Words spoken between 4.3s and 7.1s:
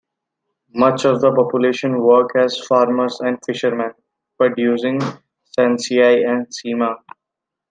producing sansai and seema.